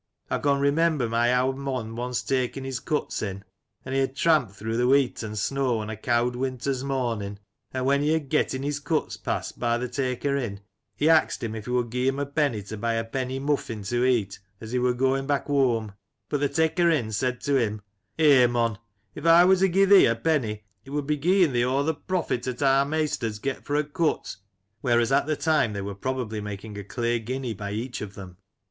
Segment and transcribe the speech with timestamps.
[0.31, 3.43] I con remember my owd mon once takin his cuts in,
[3.85, 7.37] and he had tramped through th' weet and snow on a cowd winter's momin',
[7.71, 10.61] and when he had gettin his cuts passed by th' taker in,
[10.97, 13.39] he axed him if he would gie him a penny to buy a Some Lancashire
[13.45, 14.39] Characters and Incidents.
[14.57, 15.93] 149 penny moufin to eat as he wur goin back whoam.
[16.29, 18.79] But th' taker in said to him:* Eh mon!
[19.13, 21.95] if I wur to gie thee a penny it would be gieing thee o th*
[22.07, 24.37] profit 'at our maisters get fro* a cut!
[24.81, 28.37] (whereas at the time they were probably making a clear guinea by each of them.)